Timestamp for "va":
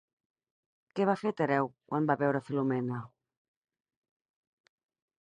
1.09-1.15, 2.13-2.17